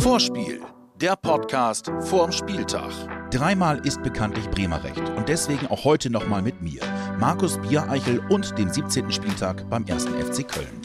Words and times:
Vorspiel, 0.00 0.62
der 0.96 1.16
Podcast 1.16 1.90
vorm 2.00 2.32
Spieltag. 2.32 2.90
Dreimal 3.30 3.78
ist 3.86 4.02
bekanntlich 4.02 4.48
Bremer 4.48 4.82
Recht 4.82 5.06
und 5.10 5.28
deswegen 5.28 5.66
auch 5.66 5.84
heute 5.84 6.08
nochmal 6.08 6.40
mit 6.40 6.62
mir, 6.62 6.80
Markus 7.18 7.58
Biereichel 7.58 8.20
und 8.30 8.56
dem 8.58 8.70
17. 8.72 9.12
Spieltag 9.12 9.68
beim 9.68 9.84
1. 9.86 10.06
FC 10.06 10.48
Köln. 10.48 10.80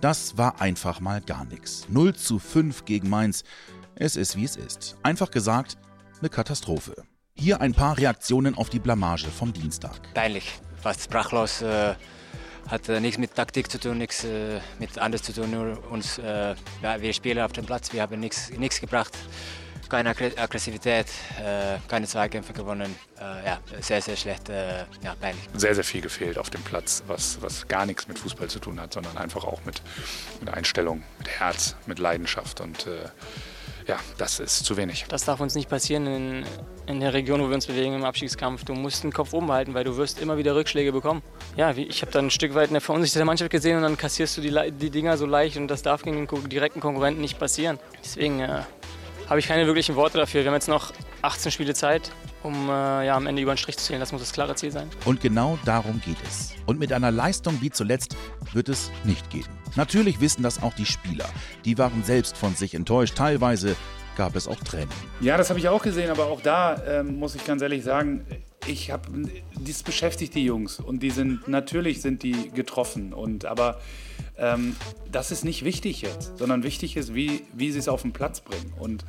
Das 0.00 0.38
war 0.38 0.60
einfach 0.60 1.00
mal 1.00 1.20
gar 1.20 1.44
nichts. 1.44 1.86
0 1.88 2.14
zu 2.14 2.38
5 2.38 2.84
gegen 2.84 3.10
Mainz. 3.10 3.42
Es 3.96 4.14
ist 4.14 4.36
wie 4.36 4.44
es 4.44 4.54
ist. 4.54 4.96
Einfach 5.02 5.32
gesagt, 5.32 5.76
eine 6.20 6.28
Katastrophe. 6.28 7.02
Hier 7.34 7.60
ein 7.60 7.74
paar 7.74 7.98
Reaktionen 7.98 8.54
auf 8.56 8.70
die 8.70 8.78
Blamage 8.78 9.26
vom 9.26 9.52
Dienstag. 9.52 10.00
Peinlich, 10.14 10.60
fast 10.80 11.02
sprachlos. 11.02 11.62
Äh 11.62 11.94
hat 12.68 12.88
äh, 12.88 13.00
nichts 13.00 13.18
mit 13.18 13.34
Taktik 13.34 13.70
zu 13.70 13.78
tun, 13.78 13.98
nichts 13.98 14.24
äh, 14.24 14.60
mit 14.78 14.98
anders 14.98 15.22
zu 15.22 15.32
tun. 15.32 15.50
Nur 15.50 15.90
uns, 15.90 16.18
äh, 16.18 16.54
ja, 16.82 17.00
wir 17.00 17.12
spielen 17.12 17.42
auf 17.42 17.52
dem 17.52 17.66
Platz, 17.66 17.92
wir 17.92 18.02
haben 18.02 18.20
nichts 18.20 18.80
gebracht. 18.80 19.12
Keine 19.88 20.10
Aggressivität, 20.10 21.06
äh, 21.40 21.78
keine 21.88 22.06
Zweikämpfe 22.06 22.52
gewonnen. 22.52 22.94
Äh, 23.18 23.44
ja, 23.44 23.58
sehr, 23.80 24.00
sehr 24.00 24.14
schlecht, 24.16 24.48
äh, 24.48 24.84
ja, 25.02 25.16
peinlich. 25.20 25.42
Sehr, 25.54 25.74
sehr 25.74 25.82
viel 25.82 26.00
gefehlt 26.00 26.38
auf 26.38 26.48
dem 26.48 26.62
Platz, 26.62 27.02
was, 27.08 27.42
was 27.42 27.66
gar 27.66 27.86
nichts 27.86 28.06
mit 28.06 28.16
Fußball 28.16 28.48
zu 28.48 28.60
tun 28.60 28.80
hat, 28.80 28.92
sondern 28.92 29.16
einfach 29.16 29.42
auch 29.42 29.64
mit, 29.64 29.82
mit 30.38 30.48
Einstellung, 30.54 31.02
mit 31.18 31.28
Herz, 31.28 31.74
mit 31.86 31.98
Leidenschaft 31.98 32.60
und 32.60 32.86
ja, 33.90 33.98
das 34.18 34.38
ist 34.38 34.64
zu 34.64 34.76
wenig. 34.76 35.04
Das 35.08 35.24
darf 35.24 35.40
uns 35.40 35.56
nicht 35.56 35.68
passieren 35.68 36.06
in, 36.06 36.44
in 36.86 37.00
der 37.00 37.12
Region, 37.12 37.42
wo 37.42 37.48
wir 37.48 37.56
uns 37.56 37.66
bewegen 37.66 37.92
im 37.92 38.04
Abstiegskampf. 38.04 38.64
Du 38.64 38.72
musst 38.72 39.02
den 39.02 39.12
Kopf 39.12 39.32
oben 39.32 39.50
halten, 39.50 39.74
weil 39.74 39.82
du 39.82 39.96
wirst 39.96 40.20
immer 40.20 40.38
wieder 40.38 40.54
Rückschläge 40.54 40.92
bekommen. 40.92 41.22
Ja, 41.56 41.74
wie, 41.74 41.86
ich 41.86 42.00
habe 42.02 42.12
dann 42.12 42.26
ein 42.26 42.30
Stück 42.30 42.54
weit 42.54 42.70
eine 42.70 42.80
verunsicherte 42.80 43.24
Mannschaft 43.24 43.50
gesehen 43.50 43.76
und 43.78 43.82
dann 43.82 43.96
kassierst 43.96 44.36
du 44.36 44.42
die, 44.42 44.70
die 44.70 44.90
Dinger 44.90 45.16
so 45.16 45.26
leicht 45.26 45.56
und 45.56 45.66
das 45.66 45.82
darf 45.82 46.02
gegen 46.02 46.24
den 46.24 46.48
direkten 46.48 46.78
Konkurrenten 46.78 47.20
nicht 47.20 47.36
passieren. 47.36 47.80
Deswegen 48.00 48.38
äh, 48.38 48.62
habe 49.28 49.40
ich 49.40 49.48
keine 49.48 49.66
wirklichen 49.66 49.96
Worte 49.96 50.18
dafür. 50.18 50.42
Wir 50.42 50.50
haben 50.52 50.54
jetzt 50.54 50.68
noch 50.68 50.92
18 51.22 51.50
Spiele 51.50 51.74
Zeit, 51.74 52.12
um 52.42 52.68
äh, 52.68 53.06
ja, 53.06 53.16
am 53.16 53.26
Ende 53.26 53.42
über 53.42 53.54
den 53.54 53.58
Strich 53.58 53.76
zu 53.78 53.86
zählen. 53.86 54.00
Das 54.00 54.12
muss 54.12 54.20
das 54.20 54.32
klare 54.32 54.54
Ziel 54.54 54.70
sein. 54.70 54.88
Und 55.04 55.20
genau 55.20 55.58
darum 55.64 56.00
geht 56.04 56.16
es. 56.26 56.52
Und 56.66 56.78
mit 56.78 56.92
einer 56.92 57.10
Leistung 57.10 57.58
wie 57.60 57.70
zuletzt 57.70 58.16
wird 58.52 58.68
es 58.68 58.90
nicht 59.04 59.28
gehen. 59.30 59.46
Natürlich 59.76 60.20
wissen 60.20 60.42
das 60.42 60.62
auch 60.62 60.74
die 60.74 60.86
Spieler. 60.86 61.26
Die 61.64 61.78
waren 61.78 62.02
selbst 62.02 62.36
von 62.36 62.54
sich 62.54 62.74
enttäuscht. 62.74 63.16
Teilweise 63.16 63.76
gab 64.16 64.36
es 64.36 64.48
auch 64.48 64.60
Tränen. 64.60 64.88
Ja, 65.20 65.36
das 65.36 65.50
habe 65.50 65.60
ich 65.60 65.68
auch 65.68 65.82
gesehen, 65.82 66.10
aber 66.10 66.26
auch 66.26 66.40
da 66.40 66.82
ähm, 66.86 67.18
muss 67.18 67.34
ich 67.34 67.44
ganz 67.44 67.62
ehrlich 67.62 67.84
sagen, 67.84 68.26
ich 68.66 68.90
habe, 68.90 69.08
dies 69.58 69.82
beschäftigt 69.82 70.34
die 70.34 70.44
Jungs 70.44 70.80
und 70.80 71.02
die 71.02 71.10
sind 71.10 71.48
natürlich 71.48 72.02
sind 72.02 72.22
die 72.22 72.50
getroffen 72.50 73.12
und 73.12 73.46
aber 73.46 73.80
ähm, 74.40 74.76
das 75.10 75.30
ist 75.30 75.44
nicht 75.44 75.64
wichtig 75.64 76.02
jetzt, 76.02 76.38
sondern 76.38 76.62
wichtig 76.62 76.96
ist, 76.96 77.14
wie, 77.14 77.44
wie 77.52 77.70
sie 77.70 77.78
es 77.78 77.88
auf 77.88 78.02
den 78.02 78.12
Platz 78.12 78.40
bringen 78.40 78.72
und 78.78 79.04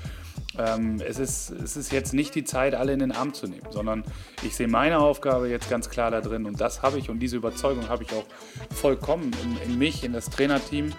ähm, 0.58 1.02
es, 1.08 1.18
ist, 1.18 1.50
es 1.50 1.78
ist 1.78 1.92
jetzt 1.92 2.14
nicht 2.14 2.36
die 2.36 2.44
Zeit, 2.44 2.76
alle 2.76 2.92
in 2.92 3.00
den 3.00 3.12
Arm 3.12 3.34
zu 3.34 3.48
nehmen, 3.48 3.68
sondern 3.70 4.04
ich 4.44 4.56
sehe 4.56 4.68
meine 4.68 5.00
Aufgabe 5.00 5.48
jetzt 5.48 5.70
ganz 5.70 5.90
klar 5.90 6.12
da 6.12 6.22
drin 6.22 6.46
und 6.46 6.59
das 6.59 6.82
habe 6.82 7.00
ich 7.00 7.09
und 7.09 7.20
diese 7.20 7.38
Überzeugung 7.38 7.88
habe 7.88 8.04
ich 8.04 8.12
auch 8.14 8.26
vollkommen 8.74 9.32
in, 9.44 9.72
in 9.72 9.78
mich, 9.78 10.04
in 10.04 10.14
das 10.14 10.30
Trainerteam. 10.30 10.92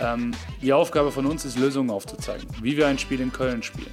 Ähm, 0.00 0.32
die 0.62 0.72
Aufgabe 0.72 1.12
von 1.12 1.26
uns 1.26 1.44
ist, 1.44 1.58
Lösungen 1.58 1.90
aufzuzeigen, 1.90 2.48
wie 2.62 2.76
wir 2.76 2.86
ein 2.86 2.98
Spiel 2.98 3.20
in 3.20 3.32
Köln 3.32 3.62
spielen. 3.62 3.92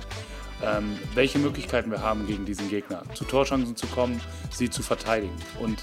Ähm, 0.63 0.97
welche 1.15 1.39
Möglichkeiten 1.39 1.89
wir 1.89 2.01
haben, 2.01 2.27
gegen 2.27 2.45
diesen 2.45 2.69
Gegner 2.69 3.03
zu 3.15 3.25
Torchancen 3.25 3.75
zu 3.75 3.87
kommen, 3.87 4.21
sie 4.51 4.69
zu 4.69 4.83
verteidigen. 4.83 5.35
Und 5.59 5.79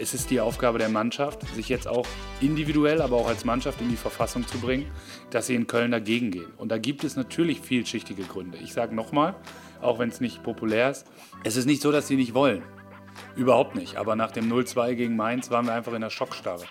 es 0.00 0.14
ist 0.14 0.30
die 0.30 0.40
Aufgabe 0.40 0.78
der 0.78 0.88
Mannschaft, 0.88 1.46
sich 1.54 1.68
jetzt 1.68 1.86
auch 1.86 2.06
individuell, 2.40 3.00
aber 3.02 3.16
auch 3.16 3.28
als 3.28 3.44
Mannschaft 3.44 3.80
in 3.80 3.88
die 3.88 3.96
Verfassung 3.96 4.46
zu 4.46 4.58
bringen, 4.58 4.90
dass 5.30 5.46
sie 5.46 5.54
in 5.54 5.66
Köln 5.66 5.90
dagegen 5.90 6.30
gehen. 6.30 6.52
Und 6.56 6.70
da 6.70 6.78
gibt 6.78 7.04
es 7.04 7.16
natürlich 7.16 7.60
vielschichtige 7.60 8.22
Gründe. 8.24 8.58
Ich 8.58 8.72
sage 8.72 8.94
nochmal, 8.94 9.34
auch 9.80 9.98
wenn 9.98 10.08
es 10.08 10.20
nicht 10.20 10.42
populär 10.42 10.90
ist, 10.90 11.06
es 11.44 11.56
ist 11.56 11.66
nicht 11.66 11.82
so, 11.82 11.92
dass 11.92 12.08
sie 12.08 12.16
nicht 12.16 12.34
wollen. 12.34 12.62
Überhaupt 13.36 13.74
nicht. 13.74 13.96
Aber 13.96 14.16
nach 14.16 14.30
dem 14.30 14.52
0-2 14.52 14.94
gegen 14.94 15.16
Mainz 15.16 15.50
waren 15.50 15.66
wir 15.66 15.74
einfach 15.74 15.92
in 15.92 16.00
der 16.00 16.10
Schockstarre. 16.10 16.64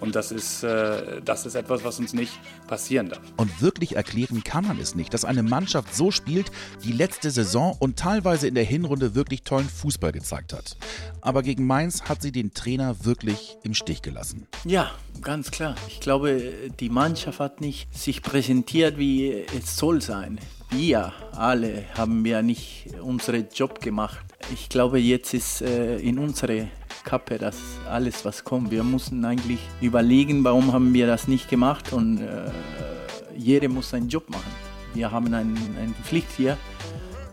Und 0.00 0.14
das 0.14 0.32
ist, 0.32 0.62
äh, 0.62 1.20
das 1.22 1.46
ist 1.46 1.54
etwas, 1.54 1.84
was 1.84 1.98
uns 1.98 2.12
nicht 2.12 2.32
passieren 2.66 3.08
darf. 3.08 3.20
Und 3.36 3.62
wirklich 3.62 3.96
erklären 3.96 4.42
kann 4.44 4.66
man 4.66 4.78
es 4.78 4.94
nicht, 4.94 5.12
dass 5.14 5.24
eine 5.24 5.42
Mannschaft 5.42 5.94
so 5.94 6.10
spielt, 6.10 6.50
die 6.84 6.92
letzte 6.92 7.30
Saison 7.30 7.76
und 7.78 7.98
teilweise 7.98 8.48
in 8.48 8.54
der 8.54 8.64
Hinrunde 8.64 9.14
wirklich 9.14 9.42
tollen 9.42 9.68
Fußball 9.68 10.12
gezeigt 10.12 10.52
hat. 10.52 10.76
Aber 11.20 11.42
gegen 11.42 11.66
Mainz 11.66 12.02
hat 12.02 12.22
sie 12.22 12.32
den 12.32 12.54
Trainer 12.54 13.04
wirklich 13.04 13.58
im 13.62 13.74
Stich 13.74 14.02
gelassen. 14.02 14.46
Ja, 14.64 14.90
ganz 15.20 15.50
klar. 15.50 15.74
Ich 15.88 16.00
glaube, 16.00 16.52
die 16.78 16.90
Mannschaft 16.90 17.40
hat 17.40 17.60
nicht 17.60 17.94
sich 17.96 18.22
präsentiert, 18.22 18.98
wie 18.98 19.44
es 19.56 19.76
soll 19.76 20.00
sein. 20.00 20.38
Wir 20.70 21.12
alle 21.32 21.84
haben 21.96 22.24
ja 22.26 22.42
nicht 22.42 22.88
unseren 23.00 23.46
Job 23.54 23.80
gemacht. 23.80 24.18
Ich 24.52 24.68
glaube, 24.68 24.98
jetzt 24.98 25.32
ist 25.32 25.62
äh, 25.62 25.98
in 25.98 26.18
unsere 26.18 26.68
Kappe 27.04 27.38
das 27.38 27.56
alles, 27.88 28.24
was 28.24 28.44
kommt. 28.44 28.70
Wir 28.70 28.84
mussten 28.84 29.24
eigentlich 29.24 29.60
überlegen, 29.80 30.44
warum 30.44 30.72
haben 30.72 30.92
wir 30.92 31.06
das 31.06 31.26
nicht 31.26 31.48
gemacht 31.48 31.92
und 31.92 32.18
äh, 32.20 32.50
jeder 33.36 33.68
muss 33.68 33.90
seinen 33.90 34.08
Job 34.08 34.28
machen. 34.28 34.50
Wir 34.92 35.10
haben 35.10 35.32
eine 35.32 35.40
ein 35.40 35.94
Pflicht 36.04 36.28
hier 36.36 36.58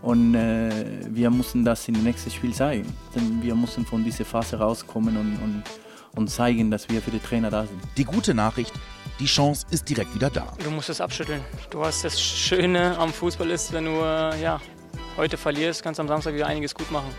und 0.01 0.35
äh, 0.35 0.69
wir 1.09 1.29
mussten 1.29 1.65
das 1.65 1.87
im 1.89 2.01
nächsten 2.03 2.31
Spiel 2.31 2.53
zeigen. 2.53 2.93
Denn 3.15 3.41
wir 3.41 3.55
mussten 3.55 3.85
von 3.85 4.03
dieser 4.03 4.23
Phase 4.23 4.57
rauskommen 4.57 5.17
und, 5.17 5.37
und, 5.43 5.63
und 6.15 6.29
zeigen, 6.29 6.71
dass 6.71 6.87
wir 6.89 7.01
für 7.01 7.11
die 7.11 7.19
Trainer 7.19 7.49
da 7.49 7.65
sind. 7.65 7.81
Die 7.97 8.05
gute 8.05 8.33
Nachricht, 8.33 8.71
die 9.19 9.25
Chance 9.25 9.65
ist 9.71 9.87
direkt 9.89 10.13
wieder 10.13 10.29
da. 10.29 10.53
Du 10.63 10.69
musst 10.71 10.89
es 10.89 10.99
abschütteln. 10.99 11.41
Du 11.69 11.83
hast 11.83 12.03
das 12.03 12.19
Schöne 12.21 12.97
am 12.97 13.13
Fußball 13.13 13.49
ist, 13.49 13.71
wenn 13.71 13.85
du 13.85 13.91
äh, 13.91 14.41
ja, 14.41 14.59
heute 15.17 15.37
verlierst, 15.37 15.83
kannst 15.83 15.99
du 15.99 16.01
am 16.01 16.07
Samstag 16.07 16.33
wieder 16.33 16.47
einiges 16.47 16.73
gut 16.75 16.91
machen. 16.91 17.09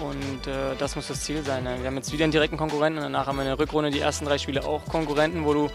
Und 0.00 0.46
äh, 0.46 0.74
das 0.78 0.96
muss 0.96 1.08
das 1.08 1.22
Ziel 1.22 1.42
sein. 1.42 1.64
Ne? 1.64 1.76
Wir 1.80 1.86
haben 1.86 1.96
jetzt 1.96 2.12
wieder 2.12 2.24
einen 2.24 2.32
direkten 2.32 2.56
Konkurrenten 2.56 3.00
danach 3.00 3.26
haben 3.26 3.36
wir 3.36 3.42
in 3.42 3.48
der 3.48 3.58
Rückrunde 3.58 3.90
die 3.90 4.00
ersten 4.00 4.24
drei 4.24 4.38
Spiele 4.38 4.64
auch 4.64 4.84
Konkurrenten, 4.86 5.44
wo 5.44 5.54
du 5.54 5.68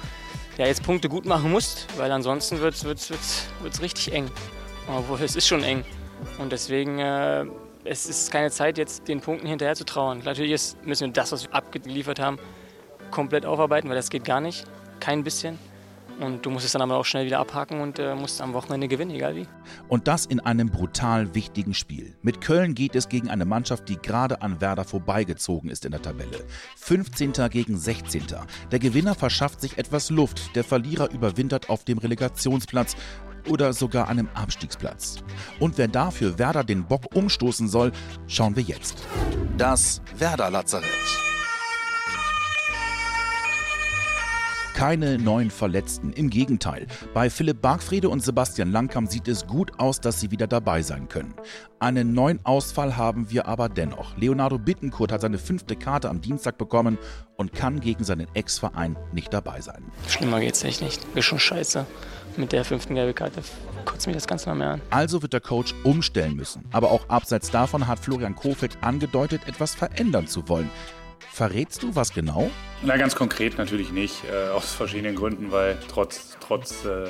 ja, 0.57 0.65
jetzt 0.65 0.83
Punkte 0.83 1.07
gut 1.07 1.25
machen 1.25 1.51
musst, 1.51 1.87
weil 1.97 2.11
ansonsten 2.11 2.59
wird 2.59 2.75
es 2.75 2.83
wird's, 2.83 3.09
wird's, 3.09 3.45
wird's 3.61 3.81
richtig 3.81 4.11
eng. 4.13 4.29
Obwohl 4.87 5.21
es 5.21 5.35
ist 5.35 5.47
schon 5.47 5.63
eng. 5.63 5.83
Und 6.37 6.51
deswegen, 6.51 6.99
äh, 6.99 7.45
es 7.85 8.07
ist 8.07 8.31
keine 8.31 8.51
Zeit, 8.51 8.77
jetzt 8.77 9.07
den 9.07 9.21
Punkten 9.21 9.47
hinterher 9.47 9.75
zu 9.75 9.85
trauern. 9.85 10.21
Natürlich 10.23 10.51
ist, 10.51 10.85
müssen 10.85 11.07
wir 11.07 11.13
das, 11.13 11.31
was 11.31 11.43
wir 11.43 11.53
abgeliefert 11.53 12.19
haben, 12.19 12.39
komplett 13.11 13.45
aufarbeiten, 13.45 13.87
weil 13.87 13.95
das 13.95 14.09
geht 14.09 14.25
gar 14.25 14.41
nicht 14.41 14.65
kein 14.99 15.23
bisschen. 15.23 15.57
Und 16.19 16.45
du 16.45 16.49
musst 16.49 16.65
es 16.65 16.73
dann 16.73 16.81
aber 16.81 16.97
auch 16.97 17.05
schnell 17.05 17.25
wieder 17.25 17.39
abhaken 17.39 17.79
und 17.79 17.97
äh, 17.97 18.13
musst 18.13 18.41
am 18.41 18.53
Wochenende 18.53 18.89
gewinnen, 18.89 19.11
egal 19.11 19.35
wie. 19.35 19.47
Und 19.87 20.07
das 20.09 20.25
in 20.25 20.41
einem 20.41 20.69
brutal 20.69 21.33
wichtigen 21.33 21.73
Spiel. 21.73 22.13
Mit 22.21 22.41
Köln 22.41 22.75
geht 22.75 22.95
es 22.95 23.07
gegen 23.07 23.29
eine 23.29 23.45
Mannschaft, 23.45 23.87
die 23.87 23.95
gerade 23.95 24.41
an 24.41 24.59
Werder 24.59 24.83
vorbeigezogen 24.83 25.69
ist 25.69 25.85
in 25.85 25.91
der 25.91 26.01
Tabelle. 26.01 26.43
15. 26.75 27.31
gegen 27.49 27.77
16. 27.77 28.23
Der 28.69 28.79
Gewinner 28.79 29.15
verschafft 29.15 29.61
sich 29.61 29.77
etwas 29.77 30.09
Luft, 30.09 30.55
der 30.55 30.65
Verlierer 30.65 31.09
überwintert 31.09 31.69
auf 31.69 31.85
dem 31.85 31.97
Relegationsplatz 31.97 32.97
oder 33.47 33.71
sogar 33.71 34.09
einem 34.09 34.27
Abstiegsplatz. 34.33 35.23
Und 35.59 35.77
wer 35.77 35.87
dafür 35.87 36.37
Werder 36.37 36.65
den 36.65 36.85
Bock 36.85 37.15
umstoßen 37.15 37.69
soll, 37.69 37.93
schauen 38.27 38.57
wir 38.57 38.63
jetzt. 38.63 38.97
Das 39.57 40.01
Werder 40.17 40.51
keine 44.79 45.17
neuen 45.17 45.51
Verletzten. 45.51 46.13
Im 46.13 46.29
Gegenteil, 46.29 46.87
bei 47.13 47.29
Philipp 47.29 47.61
Bargfrede 47.61 48.07
und 48.07 48.23
Sebastian 48.23 48.71
Langkamp 48.71 49.11
sieht 49.11 49.27
es 49.27 49.45
gut 49.45 49.77
aus, 49.77 49.99
dass 49.99 50.21
sie 50.21 50.31
wieder 50.31 50.47
dabei 50.47 50.83
sein 50.83 51.09
können. 51.09 51.33
Einen 51.79 52.13
neuen 52.13 52.39
Ausfall 52.45 52.95
haben 52.95 53.29
wir 53.29 53.45
aber 53.45 53.67
dennoch. 53.67 54.15
Leonardo 54.15 54.57
Bittenkurt 54.57 55.11
hat 55.11 55.19
seine 55.19 55.37
fünfte 55.37 55.75
Karte 55.75 56.09
am 56.09 56.21
Dienstag 56.21 56.57
bekommen 56.57 56.97
und 57.35 57.51
kann 57.51 57.81
gegen 57.81 58.05
seinen 58.05 58.33
Ex-Verein 58.35 58.95
nicht 59.11 59.33
dabei 59.33 59.59
sein. 59.59 59.83
Schlimmer 60.07 60.39
geht's 60.39 60.63
echt 60.63 60.81
nicht. 60.81 61.05
Ist 61.13 61.25
schon 61.25 61.39
scheiße. 61.39 61.85
Mit 62.37 62.53
der 62.53 62.63
fünften 62.63 62.95
gelben 62.95 63.13
Karte 63.13 63.41
kotzt 63.83 64.07
mich 64.07 64.15
das 64.15 64.27
Ganze 64.27 64.47
noch 64.47 64.55
mehr 64.55 64.69
an. 64.69 64.81
Also 64.91 65.21
wird 65.21 65.33
der 65.33 65.41
Coach 65.41 65.75
umstellen 65.83 66.37
müssen. 66.37 66.63
Aber 66.71 66.91
auch 66.91 67.09
abseits 67.09 67.51
davon 67.51 67.85
hat 67.85 67.99
Florian 67.99 68.33
Kofeld 68.33 68.77
angedeutet, 68.79 69.41
etwas 69.45 69.75
verändern 69.75 70.27
zu 70.27 70.47
wollen. 70.47 70.69
Verrätst 71.31 71.83
du 71.83 71.95
was 71.95 72.13
genau? 72.13 72.49
Na, 72.81 72.97
ganz 72.97 73.15
konkret 73.15 73.57
natürlich 73.57 73.91
nicht, 73.91 74.23
äh, 74.25 74.49
aus 74.49 74.73
verschiedenen 74.73 75.15
Gründen, 75.15 75.51
weil 75.51 75.77
trotz, 75.87 76.37
trotz, 76.39 76.85
äh, 76.85 77.05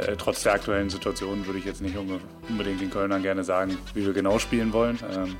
äh, 0.00 0.16
trotz 0.16 0.42
der 0.42 0.54
aktuellen 0.54 0.90
Situation 0.90 1.46
würde 1.46 1.58
ich 1.58 1.64
jetzt 1.64 1.80
nicht 1.80 1.96
unbedingt 1.96 2.80
den 2.80 2.90
Kölnern 2.90 3.22
gerne 3.22 3.44
sagen, 3.44 3.78
wie 3.94 4.04
wir 4.04 4.12
genau 4.12 4.38
spielen 4.38 4.72
wollen. 4.72 4.98
Ähm, 5.14 5.36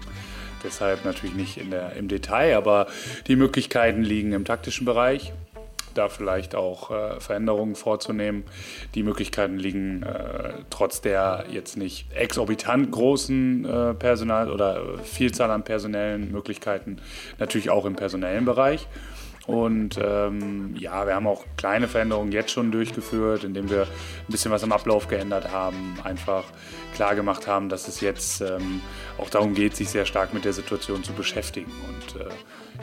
deshalb 0.63 1.05
natürlich 1.05 1.35
nicht 1.35 1.57
in 1.57 1.71
der, 1.71 1.95
im 1.95 2.09
Detail, 2.09 2.57
aber 2.57 2.87
die 3.27 3.37
Möglichkeiten 3.37 4.03
liegen 4.03 4.33
im 4.33 4.45
taktischen 4.45 4.85
Bereich 4.85 5.33
da 5.95 6.09
vielleicht 6.09 6.55
auch 6.55 6.91
äh, 6.91 7.21
Veränderungen 7.21 7.75
vorzunehmen. 7.75 8.45
Die 8.95 9.03
Möglichkeiten 9.03 9.59
liegen 9.59 10.03
äh, 10.03 10.55
trotz 10.71 11.01
der 11.01 11.45
jetzt 11.51 11.77
nicht 11.77 12.13
exorbitant 12.13 12.91
großen 12.91 13.65
äh, 13.65 13.95
Personal 13.95 14.51
oder 14.51 14.99
Vielzahl 15.03 15.51
an 15.51 15.65
personellen 15.65 16.31
Möglichkeiten 16.33 16.99
natürlich 17.39 17.71
auch 17.71 17.85
im 17.85 17.97
personellen 17.97 18.45
Bereich. 18.45 18.89
Und 19.47 19.99
ähm, 20.01 20.77
ja, 20.79 21.07
wir 21.07 21.15
haben 21.15 21.27
auch 21.27 21.45
kleine 21.57 21.89
Veränderungen 21.89 22.31
jetzt 22.31 22.53
schon 22.53 22.71
durchgeführt, 22.71 23.43
indem 23.43 23.69
wir 23.69 23.83
ein 23.83 23.89
bisschen 24.29 24.53
was 24.53 24.63
im 24.63 24.71
Ablauf 24.71 25.09
geändert 25.09 25.51
haben, 25.51 25.97
einfach 26.05 26.45
klar 26.95 27.17
gemacht 27.17 27.47
haben, 27.47 27.69
dass 27.69 27.89
es 27.89 28.01
jetzt 28.01 28.43
ähm, 28.43 28.81
auch 29.19 29.31
darum 29.31 29.55
geht, 29.55 29.75
sich 29.75 29.89
sehr 29.89 30.05
stark 30.05 30.35
mit 30.35 30.45
der 30.45 30.53
Situation 30.53 31.03
zu 31.03 31.13
beschäftigen. 31.15 31.73
Und 31.89 32.21
äh, 32.21 32.29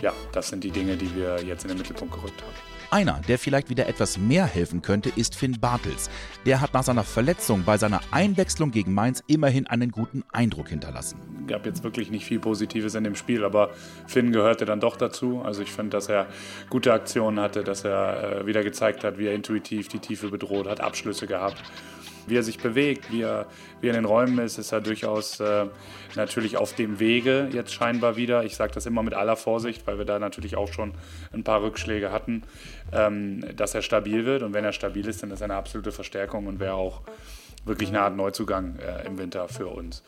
ja, 0.02 0.14
das 0.34 0.50
sind 0.50 0.64
die 0.64 0.72
Dinge, 0.72 0.98
die 0.98 1.16
wir 1.16 1.42
jetzt 1.44 1.64
in 1.64 1.70
den 1.70 1.78
Mittelpunkt 1.78 2.14
gerückt 2.14 2.42
haben. 2.42 2.77
Einer, 2.90 3.20
der 3.28 3.38
vielleicht 3.38 3.70
wieder 3.70 3.88
etwas 3.88 4.18
mehr 4.18 4.46
helfen 4.46 4.82
könnte, 4.82 5.12
ist 5.14 5.36
Finn 5.36 5.60
Bartels. 5.60 6.10
Der 6.46 6.62
hat 6.62 6.74
nach 6.74 6.84
seiner 6.84 7.04
Verletzung 7.04 7.64
bei 7.66 7.78
seiner 7.78 8.00
Einwechslung 8.12 8.72
gegen 8.72 8.94
Mainz 8.94 9.22
immerhin 9.28 9.68
einen 9.68 9.92
guten 9.92 10.24
Eindruck 10.32 10.70
hinterlassen. 10.70 11.20
Es 11.42 11.48
gab 11.48 11.66
jetzt 11.66 11.84
wirklich 11.84 12.12
nicht 12.12 12.26
viel 12.26 12.40
Positives 12.40 12.96
in 12.96 13.04
dem 13.04 13.16
Spiel, 13.16 13.44
aber 13.44 13.72
Finn 14.08 14.32
gehörte 14.32 14.64
dann 14.64 14.80
doch 14.80 14.96
dazu. 14.96 15.42
Also 15.44 15.64
ich 15.64 15.72
finde, 15.72 15.98
dass 15.98 16.08
er 16.08 16.28
gute 16.70 16.94
Aktionen 16.94 17.42
hatte, 17.42 17.66
dass 17.66 17.84
er 17.84 18.42
äh, 18.42 18.46
wieder 18.46 18.64
gezeigt 18.64 19.04
hat, 19.04 19.18
wie 19.18 19.28
er 19.28 19.34
intuitiv 19.34 19.90
die 19.90 20.00
Tiefe 20.00 20.30
bedroht 20.30 20.68
hat, 20.68 20.80
Abschlüsse 20.80 21.28
gehabt 21.28 21.62
wie 22.28 22.38
er 22.38 22.44
sich 22.44 22.60
bewegt, 22.60 23.12
wie 23.12 23.22
er, 23.22 23.48
wie 23.82 23.88
er 23.88 23.96
in 23.96 24.04
den 24.04 24.06
Räumen 24.06 24.38
ist, 24.40 24.58
ist 24.58 24.72
er 24.72 24.82
durchaus 24.82 25.40
äh, 25.40 25.66
natürlich 26.16 26.58
auf 26.58 26.74
dem 26.74 27.00
Wege 27.00 27.50
jetzt 27.52 27.74
scheinbar 27.74 28.16
wieder. 28.16 28.44
Ich 28.44 28.56
sage 28.56 28.74
das 28.74 28.86
immer 28.86 29.04
mit 29.04 29.14
aller 29.14 29.36
Vorsicht, 29.36 29.88
weil 29.88 29.98
wir 29.98 30.06
da 30.06 30.20
natürlich 30.20 30.56
auch 30.56 30.72
schon 30.72 30.94
ein 31.34 31.44
paar 31.44 31.62
Rückschläge 31.62 32.12
hatten, 32.12 32.44
ähm, 32.92 33.44
dass 33.56 33.74
er 33.74 33.82
stabil 33.82 34.26
wird. 34.26 34.44
Und 34.44 34.54
wenn 34.54 34.66
er 34.66 34.74
stabil 34.74 35.08
ist, 35.08 35.24
dann 35.24 35.32
ist 35.32 35.42
er 35.42 35.46
eine 35.46 35.56
absolute 35.56 35.92
Verstärkung 35.92 36.48
und 36.48 36.60
wäre 36.60 36.74
auch 36.74 37.02
wirklich 37.66 37.90
eine 37.90 38.02
Art 38.02 38.16
Neuzugang 38.16 38.78
äh, 38.80 39.06
im 39.08 39.18
Winter 39.18 39.48
für 39.48 39.68
uns. 39.68 40.04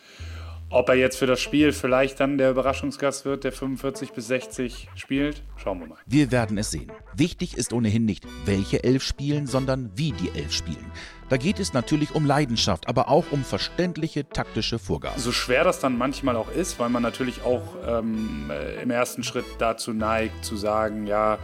Ob 0.72 0.88
er 0.90 0.96
jetzt 0.96 1.18
für 1.18 1.26
das 1.26 1.42
Spiel 1.42 1.72
vielleicht 1.72 2.20
dann 2.20 2.38
der 2.38 2.52
Überraschungsgast 2.52 3.26
wird, 3.26 3.44
der 3.44 3.52
45 3.52 4.12
bis 4.12 4.28
60 4.28 4.88
spielt, 4.94 5.42
schauen 5.58 5.80
wir 5.80 5.88
mal. 5.88 5.98
Wir 6.06 6.32
werden 6.32 6.60
es 6.60 6.70
sehen. 6.70 6.92
Wichtig 7.16 7.58
ist 7.58 7.74
ohnehin 7.74 8.06
nicht, 8.06 8.28
welche 8.46 8.84
elf 8.84 9.02
spielen, 9.02 9.48
sondern 9.48 9.90
wie 9.96 10.12
die 10.12 10.30
elf 10.38 10.54
spielen. 10.54 10.92
Da 11.28 11.38
geht 11.38 11.60
es 11.60 11.74
natürlich 11.74 12.14
um 12.14 12.24
Leidenschaft, 12.24 12.88
aber 12.88 13.10
auch 13.10 13.32
um 13.32 13.44
verständliche 13.44 14.30
taktische 14.30 14.78
Vorgaben. 14.78 15.20
So 15.20 15.32
schwer 15.32 15.64
das 15.64 15.80
dann 15.80 15.98
manchmal 15.98 16.36
auch 16.36 16.52
ist, 16.52 16.80
weil 16.80 16.90
man 16.90 17.02
natürlich 17.02 17.42
auch 17.42 17.64
ähm, 17.88 18.52
äh, 18.52 18.84
im 18.84 18.92
ersten 18.92 19.24
Schritt 19.24 19.46
dazu 19.58 19.92
neigt, 19.92 20.46
zu 20.46 20.56
sagen, 20.56 21.08
ja, 21.08 21.40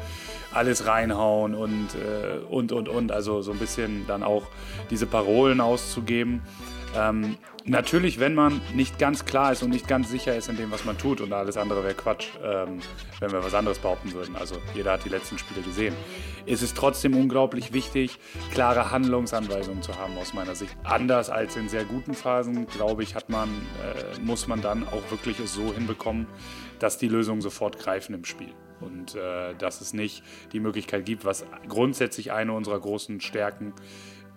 alles 0.54 0.86
reinhauen 0.86 1.56
und, 1.56 1.88
äh, 1.96 2.46
und, 2.48 2.72
und, 2.72 2.90
und. 2.90 3.12
Also 3.12 3.42
so 3.42 3.52
ein 3.52 3.60
bisschen 3.60 4.06
dann 4.08 4.22
auch 4.22 4.44
diese 4.92 5.08
Parolen 5.08 5.62
auszugeben. 5.62 6.44
Ähm, 6.96 7.38
natürlich, 7.66 8.20
wenn 8.20 8.36
man 8.36 8.62
nicht 8.74 9.00
ganz 9.00 9.26
klar 9.26 9.52
ist 9.52 9.64
und 9.64 9.70
nicht 9.70 9.88
ganz 9.88 10.10
sicher 10.10 10.36
ist 10.36 10.50
in 10.50 10.56
dem, 10.56 10.72
was 10.72 10.86
man 10.86 10.98
tut 10.98 11.22
und 11.22 11.34
alles 11.34 11.58
andere 11.58 11.84
wäre 11.84 11.94
Quatsch, 11.94 12.28
ähm, 12.44 12.80
wenn 13.20 13.32
wir 13.32 13.44
was 13.44 13.54
anderes 13.54 13.80
behaupten 13.80 14.14
würden. 14.14 14.36
Also 14.36 14.56
jeder 14.74 14.94
hat 14.94 15.06
die 15.06 15.10
letzten 15.10 15.38
Spiele 15.38 15.62
gesehen. 15.62 15.96
Es 16.46 16.62
ist 16.62 16.78
trotzdem 16.78 17.16
unglaublich 17.16 17.74
wichtig, 17.74 18.20
klare 18.52 18.92
Handlungsanweisungen 18.92 19.82
zu 19.82 19.98
haben 19.98 20.18
aus 20.18 20.34
meiner 20.34 20.56
Sicht. 20.56 20.76
Anders 20.84 21.30
als 21.30 21.56
in 21.56 21.70
sehr 21.70 21.86
guten 21.86 22.14
Phasen, 22.14 22.68
glaube 22.68 23.04
ich, 23.04 23.16
hat 23.16 23.30
man, 23.30 23.50
äh, 23.50 24.20
muss 24.22 24.48
man 24.48 24.62
dann 24.62 24.88
auch 24.88 25.12
wirklich 25.12 25.40
es 25.40 25.54
so 25.54 25.74
hinbekommen, 25.74 26.28
dass 26.80 26.98
die 26.98 27.08
Lösungen 27.08 27.42
sofort 27.42 27.80
greifen 27.80 28.14
im 28.14 28.26
Spiel. 28.26 28.54
Und 28.82 29.16
äh, 29.16 29.56
dass 29.56 29.82
es 29.82 29.94
nicht 29.94 30.24
die 30.52 30.60
Möglichkeit 30.60 31.06
gibt, 31.06 31.26
was 31.26 31.46
grundsätzlich 31.68 32.32
eine 32.32 32.54
unserer 32.54 32.80
großen 32.80 33.22
Stärken 33.22 33.74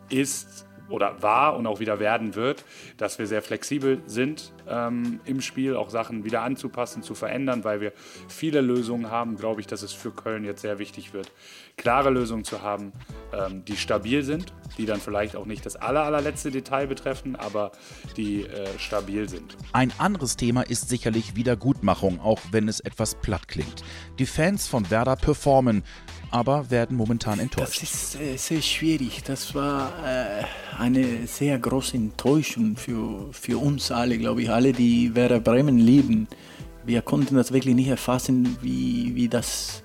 ist, 0.09 0.68
oder 0.89 1.23
war 1.23 1.57
und 1.57 1.67
auch 1.67 1.81
wieder 1.81 2.01
werden 2.01 2.35
wird, 2.35 2.65
dass 2.97 3.19
wir 3.19 3.27
sehr 3.27 3.43
flexibel 3.43 4.01
sind 4.07 4.53
ähm, 4.69 5.21
im 5.25 5.41
Spiel, 5.41 5.77
auch 5.77 5.91
Sachen 5.91 6.25
wieder 6.25 6.43
anzupassen, 6.43 7.03
zu 7.03 7.15
verändern, 7.15 7.65
weil 7.65 7.81
wir 7.81 7.93
viele 8.29 8.61
Lösungen 8.61 9.11
haben, 9.11 9.37
glaube 9.37 9.61
ich, 9.61 9.67
dass 9.67 9.83
es 9.83 9.93
für 9.93 10.11
Köln 10.11 10.45
jetzt 10.45 10.63
sehr 10.63 10.79
wichtig 10.79 11.13
wird, 11.13 11.33
klare 11.77 12.11
Lösungen 12.11 12.45
zu 12.45 12.63
haben, 12.63 12.93
ähm, 13.33 13.65
die 13.65 13.77
stabil 13.77 14.23
sind, 14.23 14.53
die 14.77 14.87
dann 14.87 15.01
vielleicht 15.01 15.37
auch 15.37 15.47
nicht 15.47 15.65
das 15.67 15.77
aller, 15.77 16.03
allerletzte 16.03 16.51
Detail 16.51 16.87
betreffen, 16.87 17.37
aber 17.37 17.73
die 18.17 18.45
äh, 18.45 18.67
stabil 18.79 19.29
sind. 19.29 19.57
Ein 19.73 19.93
anderes 19.99 20.37
Thema 20.37 20.63
ist 20.63 20.89
sicherlich 20.89 21.37
Wiedergutmachung, 21.37 22.21
auch 22.21 22.41
wenn 22.51 22.69
es 22.69 22.81
etwas 22.81 23.15
platt 23.15 23.49
klingt. 23.49 23.83
Die 24.19 24.27
Fans 24.27 24.67
von 24.67 24.91
Werder 24.91 25.17
performen, 25.17 25.85
aber 26.31 26.71
werden 26.71 26.97
momentan 26.97 27.39
enttäuscht. 27.39 27.83
Das 27.83 27.93
ist 27.93 28.21
äh, 28.21 28.37
sehr 28.37 28.63
schwierig. 28.63 29.23
Das 29.25 29.55
war 29.55 29.93
äh, 30.05 30.45
eine 30.79 31.27
sehr 31.27 31.59
große 31.59 31.97
Enttäuschung 31.97 32.77
für, 32.77 33.33
für 33.33 33.59
uns 33.59 33.91
alle, 33.91 34.19
glaube 34.19 34.43
ich, 34.43 34.51
alle, 34.51 34.73
die 34.73 35.15
Werder 35.15 35.41
Bremen 35.41 35.79
lieben. 35.79 36.29
Wir 36.85 37.03
konnten 37.03 37.37
das 37.37 37.53
wirklich 37.53 37.75
nicht 37.75 37.89
erfassen, 37.89 38.57
wie, 38.63 39.15
wie 39.15 39.29
das 39.29 39.83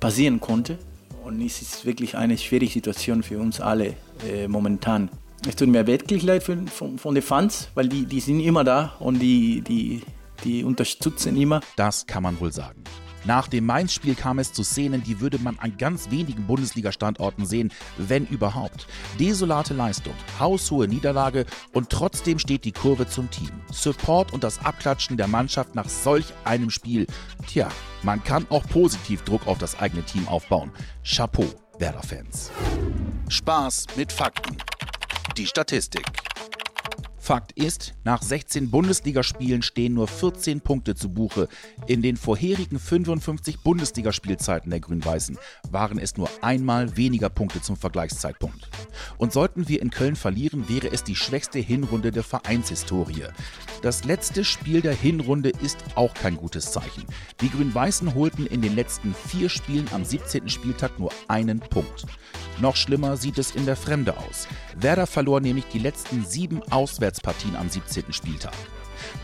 passieren 0.00 0.40
konnte. 0.40 0.78
Und 1.24 1.40
es 1.40 1.62
ist 1.62 1.86
wirklich 1.86 2.16
eine 2.16 2.36
schwierige 2.36 2.72
Situation 2.72 3.22
für 3.22 3.38
uns 3.38 3.60
alle 3.60 3.94
äh, 4.28 4.46
momentan. 4.46 5.08
Es 5.48 5.56
tut 5.56 5.68
mir 5.68 5.86
wirklich 5.86 6.22
leid 6.22 6.42
für, 6.42 6.56
von, 6.66 6.98
von 6.98 7.14
den 7.14 7.22
Fans, 7.22 7.68
weil 7.74 7.88
die, 7.88 8.06
die 8.06 8.20
sind 8.20 8.40
immer 8.40 8.64
da 8.64 8.94
und 8.98 9.18
die, 9.20 9.62
die, 9.62 10.02
die 10.42 10.64
unterstützen 10.64 11.36
immer. 11.36 11.60
Das 11.76 12.06
kann 12.06 12.22
man 12.22 12.38
wohl 12.40 12.52
sagen. 12.52 12.84
Nach 13.24 13.48
dem 13.48 13.64
Mainz-Spiel 13.64 14.14
kam 14.14 14.38
es 14.38 14.52
zu 14.52 14.62
Szenen, 14.62 15.02
die 15.02 15.20
würde 15.20 15.38
man 15.38 15.58
an 15.58 15.76
ganz 15.78 16.10
wenigen 16.10 16.46
Bundesliga-Standorten 16.46 17.46
sehen, 17.46 17.72
wenn 17.96 18.26
überhaupt. 18.26 18.86
Desolate 19.18 19.72
Leistung, 19.72 20.14
haushohe 20.38 20.88
Niederlage 20.88 21.46
und 21.72 21.88
trotzdem 21.88 22.38
steht 22.38 22.64
die 22.64 22.72
Kurve 22.72 23.08
zum 23.08 23.30
Team. 23.30 23.50
Support 23.72 24.32
und 24.32 24.44
das 24.44 24.58
Abklatschen 24.58 25.16
der 25.16 25.28
Mannschaft 25.28 25.74
nach 25.74 25.88
solch 25.88 26.26
einem 26.44 26.70
Spiel. 26.70 27.06
Tja, 27.46 27.68
man 28.02 28.22
kann 28.22 28.46
auch 28.50 28.66
positiv 28.68 29.22
Druck 29.22 29.46
auf 29.46 29.58
das 29.58 29.78
eigene 29.78 30.02
Team 30.02 30.28
aufbauen. 30.28 30.70
Chapeau, 31.02 31.46
Werder-Fans. 31.78 32.50
Spaß 33.28 33.86
mit 33.96 34.12
Fakten. 34.12 34.58
Die 35.36 35.46
Statistik. 35.46 36.04
Fakt 37.24 37.52
ist, 37.52 37.94
nach 38.04 38.20
16 38.20 38.70
Bundesligaspielen 38.70 39.62
stehen 39.62 39.94
nur 39.94 40.08
14 40.08 40.60
Punkte 40.60 40.94
zu 40.94 41.08
Buche. 41.08 41.48
In 41.86 42.02
den 42.02 42.18
vorherigen 42.18 42.78
55 42.78 43.60
Bundesligaspielzeiten 43.60 44.68
der 44.68 44.80
Grün-Weißen 44.80 45.38
waren 45.70 45.98
es 45.98 46.18
nur 46.18 46.28
einmal 46.42 46.98
weniger 46.98 47.30
Punkte 47.30 47.62
zum 47.62 47.78
Vergleichszeitpunkt. 47.78 48.68
Und 49.16 49.32
sollten 49.32 49.68
wir 49.70 49.80
in 49.80 49.88
Köln 49.88 50.16
verlieren, 50.16 50.68
wäre 50.68 50.92
es 50.92 51.02
die 51.02 51.16
schwächste 51.16 51.60
Hinrunde 51.60 52.10
der 52.10 52.24
Vereinshistorie. 52.24 53.24
Das 53.80 54.04
letzte 54.04 54.44
Spiel 54.44 54.82
der 54.82 54.94
Hinrunde 54.94 55.48
ist 55.48 55.78
auch 55.94 56.12
kein 56.12 56.36
gutes 56.36 56.72
Zeichen. 56.72 57.06
Die 57.40 57.48
Grün-Weißen 57.48 58.14
holten 58.14 58.46
in 58.46 58.60
den 58.60 58.76
letzten 58.76 59.14
vier 59.14 59.48
Spielen 59.48 59.88
am 59.92 60.04
17. 60.04 60.50
Spieltag 60.50 60.98
nur 60.98 61.10
einen 61.28 61.60
Punkt. 61.60 62.04
Noch 62.60 62.76
schlimmer 62.76 63.16
sieht 63.16 63.38
es 63.38 63.50
in 63.50 63.66
der 63.66 63.76
Fremde 63.76 64.16
aus. 64.16 64.46
Werder 64.76 65.06
verlor 65.06 65.40
nämlich 65.40 65.64
die 65.72 65.80
letzten 65.80 66.24
sieben 66.24 66.62
Auswärtspartien 67.14 67.54
am 67.56 67.68
17. 67.68 68.12
Spieltag. 68.12 68.54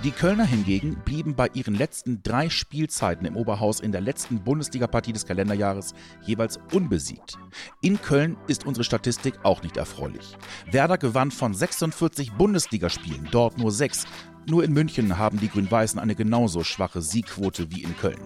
Die 0.04 0.11
Kölner 0.11 0.44
hingegen 0.44 0.97
blieben 1.04 1.35
bei 1.35 1.49
ihren 1.54 1.75
letzten 1.75 2.23
drei 2.23 2.49
Spielzeiten 2.49 3.26
im 3.26 3.37
Oberhaus 3.37 3.80
in 3.80 3.92
der 3.92 4.00
letzten 4.00 4.42
Bundesligapartie 4.44 5.12
des 5.12 5.26
Kalenderjahres 5.26 5.94
jeweils 6.23 6.61
unbesiegt. 6.73 7.38
In 7.80 8.00
Köln 8.00 8.37
ist 8.47 8.64
unsere 8.64 8.85
Statistik 8.85 9.35
auch 9.42 9.62
nicht 9.62 9.76
erfreulich. 9.76 10.37
Werder 10.70 10.99
gewann 10.99 11.30
von 11.30 11.54
46 11.54 12.32
Bundesligaspielen, 12.32 13.28
dort 13.32 13.59
nur 13.59 13.73
sechs, 13.73 14.06
nur 14.47 14.64
in 14.64 14.73
München 14.73 15.18
haben 15.18 15.38
die 15.38 15.49
Grün-Weißen 15.49 15.99
eine 15.99 16.14
genauso 16.14 16.64
schwache 16.64 17.02
Siegquote 17.02 17.70
wie 17.70 17.82
in 17.82 17.97
Köln. 17.97 18.20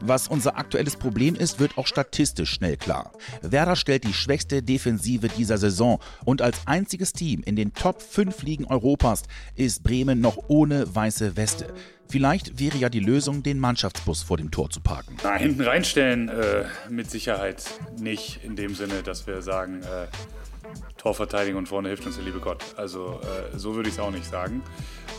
Was 0.00 0.28
unser 0.28 0.58
aktuelles 0.58 0.96
Problem 0.96 1.34
ist, 1.34 1.58
wird 1.60 1.78
auch 1.78 1.86
statistisch 1.86 2.50
schnell 2.50 2.76
klar. 2.76 3.12
Werder 3.42 3.76
stellt 3.76 4.04
die 4.04 4.12
schwächste 4.12 4.62
Defensive 4.62 5.28
dieser 5.28 5.58
Saison 5.58 5.98
und 6.24 6.42
als 6.42 6.66
einziges 6.66 7.12
Team 7.12 7.42
in 7.44 7.56
den 7.56 7.74
Top 7.74 8.02
5 8.02 8.42
Ligen 8.42 8.66
Europas 8.66 9.22
ist 9.54 9.82
Bremen 9.82 10.20
noch 10.20 10.38
ohne 10.48 10.94
weiße 10.94 11.36
Weste. 11.36 11.74
Vielleicht 12.08 12.60
wäre 12.60 12.78
ja 12.78 12.88
die 12.88 13.00
Lösung, 13.00 13.42
den 13.42 13.58
Mannschaftsbus 13.58 14.22
vor 14.22 14.36
dem 14.36 14.50
Tor 14.50 14.70
zu 14.70 14.80
parken. 14.80 15.16
Na, 15.24 15.34
hinten 15.34 15.62
reinstellen 15.62 16.28
äh, 16.28 16.64
mit 16.88 17.10
Sicherheit 17.10 17.64
nicht 17.98 18.44
in 18.44 18.54
dem 18.54 18.74
Sinne, 18.74 19.02
dass 19.02 19.26
wir 19.26 19.42
sagen, 19.42 19.82
äh, 19.82 20.06
Torverteidigung 20.96 21.58
und 21.60 21.68
vorne 21.68 21.88
hilft 21.88 22.06
uns 22.06 22.16
der 22.16 22.24
liebe 22.24 22.40
Gott. 22.40 22.64
Also 22.76 23.20
äh, 23.22 23.56
so 23.58 23.74
würde 23.74 23.88
ich 23.88 23.94
es 23.94 24.00
auch 24.00 24.10
nicht 24.10 24.24
sagen. 24.24 24.62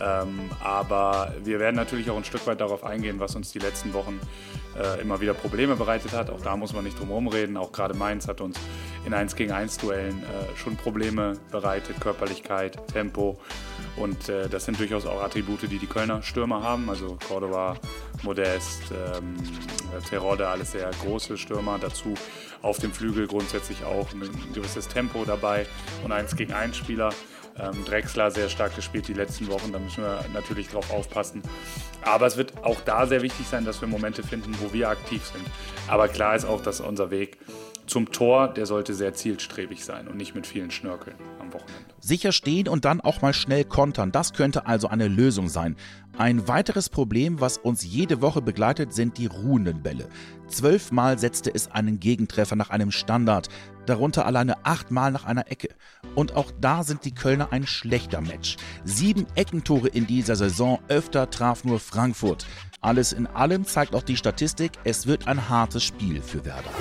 Ähm, 0.01 0.49
aber 0.63 1.33
wir 1.43 1.59
werden 1.59 1.75
natürlich 1.75 2.09
auch 2.09 2.17
ein 2.17 2.23
Stück 2.23 2.45
weit 2.47 2.61
darauf 2.61 2.83
eingehen, 2.83 3.19
was 3.19 3.35
uns 3.35 3.51
die 3.51 3.59
letzten 3.59 3.93
Wochen 3.93 4.19
äh, 4.77 5.01
immer 5.01 5.21
wieder 5.21 5.33
Probleme 5.33 5.75
bereitet 5.75 6.13
hat. 6.13 6.29
Auch 6.29 6.41
da 6.41 6.55
muss 6.55 6.73
man 6.73 6.83
nicht 6.83 6.99
drum 6.99 7.07
herum 7.07 7.27
reden. 7.27 7.57
Auch 7.57 7.71
gerade 7.71 7.95
Mainz 7.95 8.27
hat 8.27 8.41
uns 8.41 8.59
in 9.05 9.13
1 9.13 9.35
gegen 9.35 9.51
1 9.51 9.77
Duellen 9.77 10.23
äh, 10.23 10.57
schon 10.57 10.75
Probleme 10.75 11.33
bereitet. 11.51 11.99
Körperlichkeit, 11.99 12.87
Tempo. 12.87 13.39
Und 13.95 14.29
äh, 14.29 14.47
das 14.49 14.65
sind 14.65 14.79
durchaus 14.79 15.05
auch 15.05 15.23
Attribute, 15.23 15.63
die 15.63 15.79
die 15.79 15.87
Kölner 15.87 16.21
Stürmer 16.21 16.61
haben. 16.61 16.89
Also 16.89 17.17
Cordoba, 17.27 17.77
Modest, 18.23 18.83
ähm, 18.91 19.35
Terodde, 20.09 20.47
alles 20.47 20.73
sehr 20.73 20.89
große 21.03 21.37
Stürmer. 21.37 21.79
Dazu 21.79 22.13
auf 22.61 22.79
dem 22.79 22.91
Flügel 22.91 23.27
grundsätzlich 23.27 23.83
auch 23.83 24.11
ein 24.13 24.53
gewisses 24.53 24.87
Tempo 24.87 25.25
dabei 25.25 25.65
und 26.03 26.11
1 26.11 26.35
gegen 26.35 26.53
1 26.53 26.75
Spieler. 26.75 27.09
Ähm, 27.59 27.85
Drexler 27.85 28.29
sehr 28.29 28.49
stark 28.49 28.75
gespielt 28.75 29.07
die 29.07 29.13
letzten 29.13 29.47
Wochen, 29.47 29.71
da 29.71 29.79
müssen 29.79 30.03
wir 30.03 30.23
natürlich 30.33 30.69
drauf 30.69 30.91
aufpassen. 30.91 31.41
Aber 32.03 32.27
es 32.27 32.37
wird 32.37 32.53
auch 32.63 32.79
da 32.81 33.07
sehr 33.07 33.23
wichtig 33.23 33.47
sein, 33.47 33.65
dass 33.65 33.81
wir 33.81 33.87
Momente 33.87 34.21
finden, 34.21 34.55
wo 34.59 34.71
wir 34.73 34.89
aktiv 34.89 35.23
sind. 35.25 35.43
Aber 35.87 36.07
klar 36.07 36.35
ist 36.35 36.45
auch, 36.45 36.61
dass 36.61 36.81
unser 36.81 37.09
Weg 37.09 37.37
zum 37.87 38.11
Tor, 38.11 38.49
der 38.49 38.65
sollte 38.65 38.93
sehr 38.93 39.13
zielstrebig 39.13 39.83
sein 39.83 40.07
und 40.07 40.17
nicht 40.17 40.35
mit 40.35 40.45
vielen 40.45 40.71
Schnörkeln 40.71 41.15
am 41.39 41.53
Wochenende. 41.53 41.95
Sicher 41.99 42.31
stehen 42.31 42.67
und 42.67 42.85
dann 42.85 43.01
auch 43.01 43.21
mal 43.21 43.33
schnell 43.33 43.63
kontern, 43.63 44.11
das 44.11 44.33
könnte 44.33 44.67
also 44.67 44.87
eine 44.87 45.07
Lösung 45.07 45.49
sein. 45.49 45.75
Ein 46.17 46.47
weiteres 46.47 46.89
Problem, 46.89 47.39
was 47.41 47.57
uns 47.57 47.83
jede 47.83 48.21
Woche 48.21 48.41
begleitet, 48.41 48.93
sind 48.93 49.17
die 49.17 49.27
ruhenden 49.27 49.83
Bälle. 49.83 50.09
Zwölfmal 50.47 51.19
setzte 51.19 51.53
es 51.53 51.71
einen 51.71 51.99
Gegentreffer 51.99 52.55
nach 52.55 52.69
einem 52.69 52.91
Standard, 52.91 53.49
darunter 53.85 54.25
alleine 54.25 54.65
achtmal 54.65 55.11
nach 55.11 55.25
einer 55.25 55.51
Ecke. 55.51 55.69
Und 56.15 56.35
auch 56.35 56.51
da 56.59 56.83
sind 56.83 57.05
die 57.05 57.13
Kölner 57.13 57.51
ein 57.51 57.67
schlechter 57.67 58.21
Match. 58.21 58.57
Sieben 58.83 59.27
Eckentore 59.35 59.87
in 59.87 60.07
dieser 60.07 60.35
Saison, 60.35 60.79
öfter 60.87 61.29
traf 61.29 61.63
nur 61.63 61.79
Frankfurt. 61.79 62.45
Alles 62.81 63.13
in 63.13 63.27
allem 63.27 63.65
zeigt 63.65 63.95
auch 63.95 64.03
die 64.03 64.17
Statistik, 64.17 64.71
es 64.83 65.07
wird 65.07 65.27
ein 65.27 65.49
hartes 65.49 65.83
Spiel 65.83 66.21
für 66.21 66.45
Werder. 66.45 66.71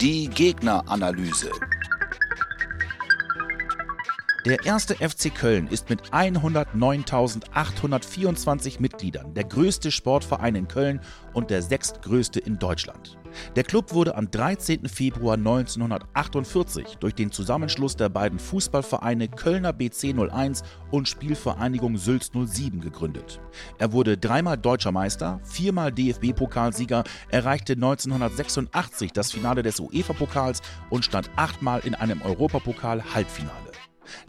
Die 0.00 0.28
Gegneranalyse. 0.28 1.50
Der 4.44 4.66
erste 4.66 4.96
FC 4.96 5.34
Köln 5.34 5.68
ist 5.68 5.88
mit 5.88 6.10
109.824 6.10 8.78
Mitgliedern 8.78 9.32
der 9.32 9.44
größte 9.44 9.90
Sportverein 9.90 10.54
in 10.54 10.68
Köln 10.68 11.00
und 11.32 11.48
der 11.48 11.62
sechstgrößte 11.62 12.40
in 12.40 12.58
Deutschland. 12.58 13.16
Der 13.56 13.64
Club 13.64 13.94
wurde 13.94 14.16
am 14.16 14.30
13. 14.30 14.86
Februar 14.86 15.38
1948 15.38 16.98
durch 17.00 17.14
den 17.14 17.32
Zusammenschluss 17.32 17.96
der 17.96 18.10
beiden 18.10 18.38
Fußballvereine 18.38 19.28
Kölner 19.28 19.72
BC 19.72 20.14
01 20.14 20.62
und 20.90 21.08
Spielvereinigung 21.08 21.96
Sülz 21.96 22.30
07 22.34 22.82
gegründet. 22.82 23.40
Er 23.78 23.92
wurde 23.92 24.18
dreimal 24.18 24.58
deutscher 24.58 24.92
Meister, 24.92 25.40
viermal 25.42 25.90
DFB-Pokalsieger, 25.90 27.04
erreichte 27.30 27.72
1986 27.72 29.12
das 29.12 29.32
Finale 29.32 29.62
des 29.62 29.80
UEFA-Pokals 29.80 30.60
und 30.90 31.06
stand 31.06 31.30
achtmal 31.36 31.80
in 31.80 31.94
einem 31.94 32.20
Europapokal-Halbfinale. 32.20 33.63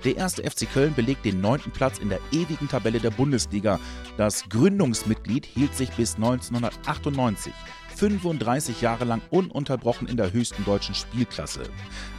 Der 0.03 0.17
erste 0.17 0.43
FC 0.49 0.71
Köln 0.71 0.93
belegt 0.93 1.25
den 1.25 1.41
neunten 1.41 1.71
Platz 1.71 1.99
in 1.99 2.09
der 2.09 2.19
ewigen 2.31 2.67
Tabelle 2.67 2.99
der 2.99 3.11
Bundesliga. 3.11 3.79
Das 4.17 4.47
Gründungsmitglied 4.49 5.45
hielt 5.45 5.75
sich 5.75 5.91
bis 5.91 6.15
1998 6.15 7.53
35 7.95 8.81
Jahre 8.81 9.05
lang 9.05 9.21
ununterbrochen 9.29 10.07
in 10.07 10.17
der 10.17 10.33
höchsten 10.33 10.65
deutschen 10.65 10.95
Spielklasse. 10.95 11.63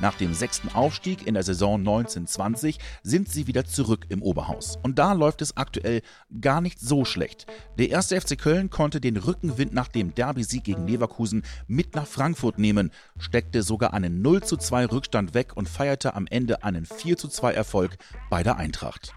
Nach 0.01 0.15
dem 0.15 0.33
sechsten 0.33 0.69
Aufstieg 0.71 1.27
in 1.27 1.35
der 1.35 1.43
Saison 1.43 1.79
1920 1.81 2.79
sind 3.03 3.29
sie 3.29 3.47
wieder 3.47 3.65
zurück 3.65 4.07
im 4.09 4.23
Oberhaus. 4.23 4.79
Und 4.83 4.99
da 4.99 5.13
läuft 5.13 5.43
es 5.43 5.57
aktuell 5.57 6.01
gar 6.41 6.61
nicht 6.61 6.81
so 6.81 7.05
schlecht. 7.05 7.47
Der 7.79 7.91
erste 7.91 8.21
FC 8.21 8.39
Köln 8.39 8.71
konnte 8.71 9.01
den 9.01 9.17
Rückenwind 9.17 9.75
nach 9.75 9.89
dem 9.89 10.15
Derby-Sieg 10.15 10.65
gegen 10.65 10.87
Leverkusen 10.87 11.43
mit 11.67 11.95
nach 11.95 12.07
Frankfurt 12.07 12.59
nehmen, 12.59 12.91
steckte 13.19 13.63
sogar 13.63 13.93
einen 13.93 14.23
0 14.23 14.43
zu 14.43 14.57
2 14.57 14.87
Rückstand 14.87 15.35
weg 15.35 15.57
und 15.57 15.69
feierte 15.69 16.15
am 16.15 16.27
Ende 16.27 16.65
einen 16.65 16.87
4 16.87 17.17
zu 17.17 17.29
2 17.29 17.53
Erfolg 17.53 17.97
bei 18.31 18.43
der 18.43 18.57
Eintracht. 18.57 19.15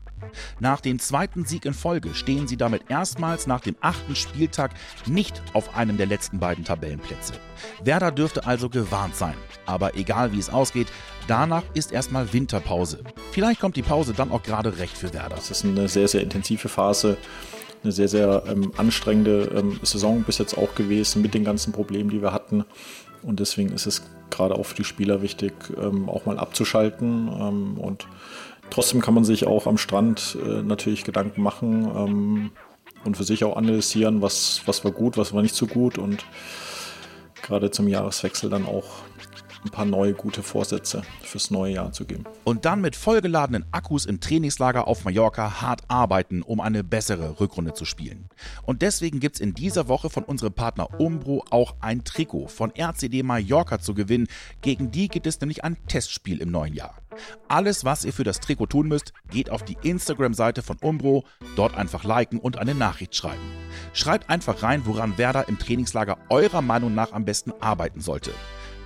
Nach 0.60 0.82
dem 0.82 1.00
zweiten 1.00 1.46
Sieg 1.46 1.66
in 1.66 1.74
Folge 1.74 2.14
stehen 2.14 2.48
sie 2.48 2.58
damit 2.58 2.84
erstmals 2.90 3.48
nach 3.48 3.62
dem 3.62 3.76
achten 3.82 4.16
Spieltag 4.16 4.72
nicht 5.06 5.42
auf 5.54 5.76
einem 5.76 5.98
der 5.98 6.08
letzten 6.08 6.40
beiden 6.40 6.64
Tabellenplätze. 6.64 7.34
Werder 7.84 8.12
dürfte 8.12 8.46
also 8.46 8.70
gewarnt 8.70 9.16
sein. 9.16 9.36
Aber 9.66 9.96
egal 9.96 10.32
wie 10.34 10.40
es 10.40 10.50
ausgeht, 10.50 10.88
danach 11.28 11.64
ist 11.74 11.92
erstmal 11.92 12.34
Winterpause. 12.34 13.04
Vielleicht 13.32 13.60
kommt 13.60 13.76
die 13.76 13.82
Pause 13.82 14.14
dann 14.14 14.32
auch 14.32 14.44
gerade 14.44 14.78
recht 14.78 14.98
für 14.98 15.14
Werder. 15.14 15.38
Es 15.38 15.52
ist 15.52 15.66
eine 15.66 15.88
sehr, 15.88 16.08
sehr 16.08 16.22
intensive 16.22 16.70
Phase 16.70 17.18
eine 17.84 17.92
sehr, 17.92 18.08
sehr 18.08 18.44
ähm, 18.48 18.72
anstrengende 18.78 19.52
ähm, 19.56 19.80
Saison 19.84 20.24
bis 20.24 20.38
jetzt 20.38 20.58
auch 20.58 20.76
gewesen 20.76 21.22
mit 21.22 21.34
den 21.34 21.44
ganzen 21.44 21.72
Problemen, 21.72 22.10
die 22.10 22.22
wir 22.22 22.34
hatten. 22.34 22.66
Und 23.22 23.40
deswegen 23.40 23.72
ist 23.72 23.86
es 23.86 24.04
gerade 24.30 24.56
auch 24.56 24.66
für 24.66 24.76
die 24.76 24.84
Spieler 24.84 25.22
wichtig, 25.22 25.54
ähm, 25.78 26.10
auch 26.10 26.26
mal 26.26 26.38
abzuschalten 26.38 27.28
ähm, 27.28 27.78
und 27.78 28.08
Trotzdem 28.70 29.02
kann 29.02 29.14
man 29.14 29.24
sich 29.24 29.48
auch 29.48 29.68
am 29.68 29.78
Strand 29.78 30.38
äh, 30.44 30.62
natürlich 30.62 31.04
Gedanken 31.04 31.42
machen 31.42 31.86
ähm, 31.86 32.52
und 33.04 33.18
für 33.18 33.24
sich 33.24 33.44
auch 33.44 33.58
analysieren, 33.58 34.22
was, 34.22 34.62
was 34.66 34.84
war 34.84 34.92
gut, 34.92 35.18
was 35.18 35.34
war 35.34 35.42
nicht 35.42 35.56
so 35.56 35.68
gut 35.68 35.98
und 35.98 36.26
gerade 37.42 37.72
zum 37.72 37.88
Jahreswechsel 37.88 38.50
dann 38.50 38.66
auch 38.66 38.86
ein 39.64 39.70
paar 39.70 39.86
neue 39.86 40.14
gute 40.14 40.44
Vorsätze 40.44 41.02
fürs 41.22 41.52
neue 41.52 41.74
Jahr 41.74 41.92
zu 41.92 42.06
geben. 42.06 42.26
Und 42.44 42.66
dann 42.66 42.82
mit 42.82 42.96
vollgeladenen 42.96 43.66
Akkus 43.72 44.06
im 44.06 44.20
Trainingslager 44.20 44.88
auf 44.88 45.04
Mallorca 45.06 45.62
hart 45.62 45.82
arbeiten, 45.88 46.42
um 46.42 46.62
eine 46.62 46.84
bessere 46.84 47.40
Rückrunde 47.40 47.74
zu 47.74 47.86
spielen. 47.86 48.30
Und 48.64 48.82
deswegen 48.82 49.20
gibt 49.20 49.36
es 49.36 49.42
in 49.42 49.54
dieser 49.54 49.88
Woche 49.88 50.10
von 50.10 50.24
unserem 50.24 50.54
Partner 50.54 51.00
Umbro 51.00 51.44
auch 51.50 51.76
ein 51.82 52.04
Trikot 52.04 52.48
von 52.48 52.72
RCD 52.76 53.24
Mallorca 53.24 53.80
zu 53.80 53.94
gewinnen. 53.94 54.28
Gegen 54.62 54.92
die 54.92 55.08
gibt 55.08 55.28
es 55.28 55.40
nämlich 55.42 55.64
ein 55.64 55.78
Testspiel 55.88 56.42
im 56.42 56.52
neuen 56.52 56.74
Jahr. 56.74 56.96
Alles, 57.48 57.84
was 57.84 58.06
ihr 58.06 58.14
für 58.14 58.24
das 58.24 58.40
Trikot 58.40 58.68
tun 58.68 58.88
müsst, 58.88 59.14
geht 59.30 59.50
auf 59.50 59.64
die 59.64 59.78
Instagram-Seite 59.82 60.62
von 60.62 60.78
Umbro, 60.82 61.26
dort 61.56 61.76
einfach 61.76 62.04
liken 62.04 62.40
und 62.40 62.58
eine 62.58 62.76
Nachricht 62.76 63.16
schreiben. 63.16 63.42
Schreibt 63.94 64.30
einfach 64.30 64.64
rein, 64.64 64.84
woran 64.86 65.18
Werder 65.18 65.48
im 65.48 65.60
Trainingslager 65.60 66.18
eurer 66.30 66.62
Meinung 66.62 66.94
nach 66.94 67.12
am 67.12 67.26
besten 67.26 67.52
arbeiten 67.60 68.02
sollte. 68.02 68.32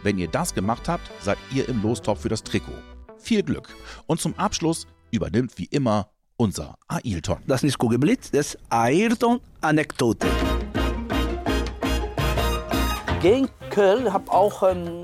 Wenn 0.04 0.18
ihr 0.18 0.28
das 0.28 0.54
gemacht 0.54 0.90
habt, 0.90 1.10
seid 1.22 1.38
ihr 1.54 1.68
im 1.70 1.82
Lostopf 1.82 2.22
für 2.22 2.30
das 2.30 2.44
Trikot. 2.44 2.74
Viel 3.18 3.42
Glück. 3.42 3.70
Und 4.06 4.20
zum 4.20 4.38
Abschluss 4.38 4.86
übernimmt 5.12 5.58
wie 5.58 5.66
immer 5.66 6.10
unser 6.36 6.76
Ailton. 6.90 7.38
Das 7.48 7.60
ist 7.60 7.64
nicht 7.64 7.78
Kugelblitz, 7.78 8.30
das 8.32 8.48
ist 8.48 8.58
Ailton-Anekdote. 8.70 10.28
Gegen 13.22 13.48
Köln 13.70 14.12
habe 14.12 14.30
auch 14.30 14.64
ähm, 14.64 15.04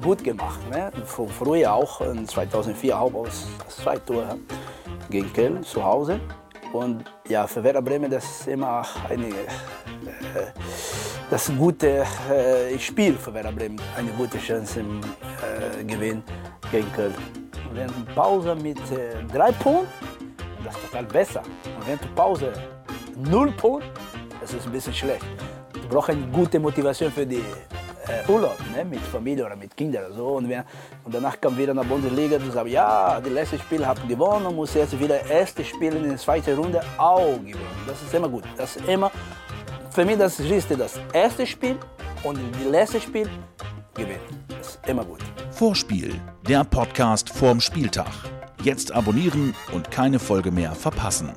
gut 0.00 0.24
gemacht. 0.24 0.58
Ne? 0.70 0.90
Von 1.04 1.28
früher 1.28 1.70
auch, 1.74 2.00
2004 2.00 2.98
auch 2.98 3.12
aus 3.12 3.46
zwei 3.68 3.96
Tore 3.96 4.38
gegen 5.10 5.30
Köln 5.34 5.62
zu 5.62 5.84
Hause. 5.84 6.18
Und 6.72 7.04
ja, 7.28 7.46
für 7.46 7.62
Werder 7.62 7.82
Bremen 7.82 8.10
das 8.10 8.24
ist 8.24 8.48
immer 8.48 8.86
eine 9.10 9.28
äh, 9.28 9.34
das 11.30 11.52
gute 11.56 12.04
äh, 12.30 12.78
Spiel 12.78 13.14
für 13.14 13.32
Werder 13.34 13.52
Bremen, 13.52 13.80
eine 13.96 14.10
gute 14.12 14.38
Chance 14.38 14.80
im 14.80 15.00
äh, 15.00 15.84
Gewinn 15.84 16.22
gegen 16.70 16.90
Köln. 16.92 17.14
Und 17.68 17.76
wenn 17.76 17.86
du 17.88 18.14
Pause 18.14 18.54
mit 18.54 18.78
äh, 18.90 19.22
drei 19.32 19.52
Punkten, 19.52 19.88
das 20.64 20.74
ist 20.74 20.84
total 20.86 21.04
besser. 21.04 21.42
Und 21.76 21.86
wenn 21.86 21.98
du 21.98 22.06
Pause 22.14 22.52
null 23.30 23.52
Punkte, 23.52 23.88
das 24.40 24.54
ist 24.54 24.66
ein 24.66 24.72
bisschen 24.72 24.94
schlecht. 24.94 25.24
Du 25.74 25.88
brauchst 25.88 26.10
eine 26.10 26.26
gute 26.28 26.58
Motivation 26.58 27.12
für 27.12 27.26
die 27.26 27.36
äh, 28.06 28.30
Urlaub 28.30 28.56
ne? 28.74 28.84
mit 28.84 29.00
Familie 29.00 29.44
oder 29.44 29.56
mit 29.56 29.76
Kindern. 29.76 30.10
So. 30.14 30.28
Und, 30.28 30.48
wir, 30.48 30.64
und 31.04 31.14
danach 31.14 31.38
kam 31.38 31.56
wieder 31.58 31.72
in 31.72 31.76
der 31.76 31.84
Bundesliga 31.84 32.36
und 32.36 32.50
sagte, 32.52 32.70
ja, 32.70 33.20
das 33.20 33.30
letzte 33.30 33.58
Spiel 33.58 33.82
ich 33.82 34.08
gewonnen 34.08 34.46
und 34.46 34.56
muss 34.56 34.72
jetzt 34.72 34.98
wieder 34.98 35.18
das 35.18 35.28
erste 35.28 35.62
Spiel 35.62 35.94
in 35.94 36.08
der 36.08 36.16
zweiten 36.16 36.56
Runde 36.58 36.80
auch 36.96 37.36
gewinnen. 37.36 37.84
Das 37.86 38.02
ist 38.02 38.14
immer 38.14 38.28
gut. 38.28 38.44
Das 38.56 38.76
ist 38.76 38.88
immer 38.88 39.10
für 39.98 40.04
mich 40.04 40.16
das 40.16 40.38
ist 40.38 40.70
das 40.70 41.00
erste 41.12 41.44
Spiel 41.44 41.76
und 42.22 42.38
das 42.52 42.70
letzte 42.70 43.00
Spiel 43.00 43.28
gewinnen. 43.94 44.20
Ist 44.60 44.78
immer 44.86 45.04
gut. 45.04 45.18
Vorspiel, 45.50 46.14
der 46.46 46.62
Podcast 46.62 47.28
vorm 47.30 47.60
Spieltag. 47.60 48.06
Jetzt 48.62 48.92
abonnieren 48.92 49.56
und 49.72 49.90
keine 49.90 50.20
Folge 50.20 50.52
mehr 50.52 50.72
verpassen. 50.76 51.32